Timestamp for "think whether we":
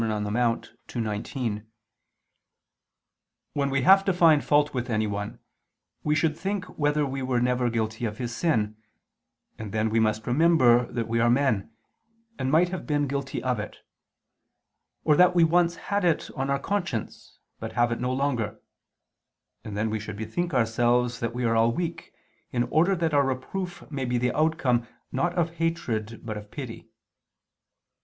6.35-7.21